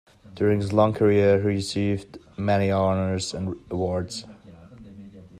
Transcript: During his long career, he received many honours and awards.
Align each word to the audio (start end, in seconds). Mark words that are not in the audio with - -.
During 0.33 0.61
his 0.61 0.73
long 0.73 0.95
career, 0.95 1.37
he 1.41 1.45
received 1.49 2.17
many 2.35 2.71
honours 2.71 3.35
and 3.35 3.55
awards. 3.69 4.25